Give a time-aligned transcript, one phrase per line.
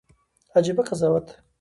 [0.55, 1.39] عجيبه قضاوت